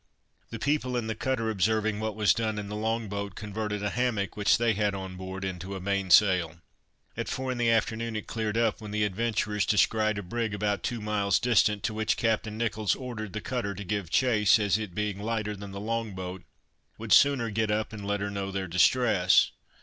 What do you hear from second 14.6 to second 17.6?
it being lighter than the long boat, would sooner